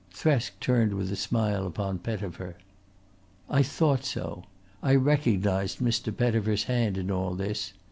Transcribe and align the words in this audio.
Thresk 0.11 0.53
turned 0.59 0.95
with 0.95 1.11
a 1.11 1.15
smile 1.15 1.67
upon 1.67 1.99
Pettifer. 1.99 2.55
"I 3.47 3.61
thought 3.61 4.03
so. 4.03 4.45
I 4.81 4.95
recognised 4.95 5.77
Mr. 5.77 6.11
Pettifer's 6.17 6.63
hand 6.63 6.97
in 6.97 7.11
all 7.11 7.35
this. 7.35 7.73